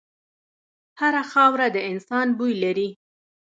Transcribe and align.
هره 0.99 1.23
خاوره 1.31 1.67
د 1.75 1.77
انسان 1.91 2.27
بوی 2.37 2.53
لري. 2.63 2.89